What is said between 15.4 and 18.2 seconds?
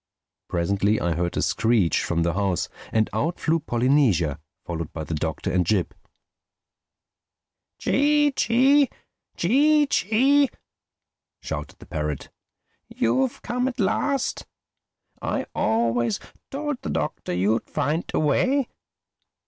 always told the Doctor you'd find a